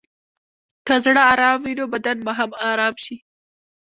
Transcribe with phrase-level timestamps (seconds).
[0.87, 3.15] که زړه ارام وي، نو بدن به هم ارام شي.